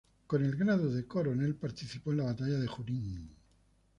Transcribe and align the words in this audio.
Con 0.25 0.43
el 0.43 0.55
grado 0.55 0.89
de 0.89 1.05
coronel 1.05 1.53
participó 1.53 2.09
en 2.11 2.17
la 2.17 2.23
batalla 2.23 2.57
de 2.57 2.65
Junín. 2.65 3.29